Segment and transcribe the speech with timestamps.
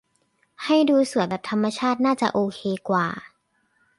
[0.63, 3.07] ให้ดูสวยแบบธรรมชาติน่าจะโอเคกว่า